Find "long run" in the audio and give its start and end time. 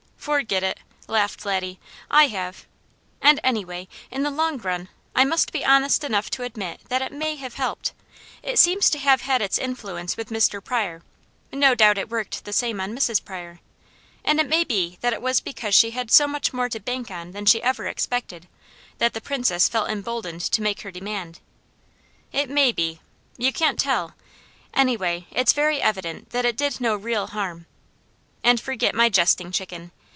4.29-4.87